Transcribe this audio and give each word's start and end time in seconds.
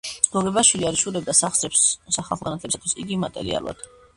გოგებაშვილი 0.35 0.87
არ 0.91 0.97
იშურებდა 0.99 1.35
სახსრებს 1.41 1.83
სახალხო 2.17 2.49
განათლებისათვის; 2.51 2.99
იგი 3.05 3.21
მატერიალურად 3.27 3.89